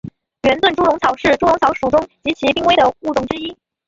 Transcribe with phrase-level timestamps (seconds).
[0.47, 3.55] 圆盾猪笼草是猪笼草属中极其濒危的物种之一。